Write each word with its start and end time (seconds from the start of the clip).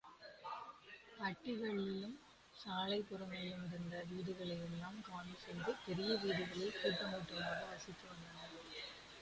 பட்டிகளிலும் 1.17 2.15
சாலைப்புறங்களிலும் 2.53 3.67
இருந்த 3.67 3.93
படைவீடுகளையெல்லாம் 3.99 4.99
காலிசெய்து 5.09 5.71
பெரிய 5.85 6.09
படைவீடுகளில் 6.15 6.77
கூட்டங்கூட்டமாக 6.81 7.61
வசித்து 7.71 8.07
வந்தனர். 8.07 8.57